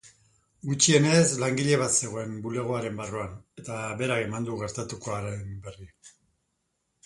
Gutxienez 0.69 1.33
langile 1.43 1.77
bat 1.81 1.99
zegoen 1.99 2.33
bulegoaren 2.47 2.99
barruan, 3.03 3.37
eta 3.63 3.79
berak 4.03 4.25
eman 4.27 4.51
du 4.51 4.59
gertatutakoaren 4.65 5.57
berri. 5.69 5.91